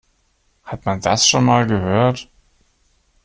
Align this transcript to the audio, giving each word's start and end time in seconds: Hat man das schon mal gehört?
Hat 0.63 0.83
man 0.83 0.99
das 0.99 1.27
schon 1.27 1.43
mal 1.45 1.67
gehört? 1.67 2.27